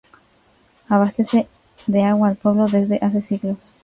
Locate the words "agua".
2.03-2.29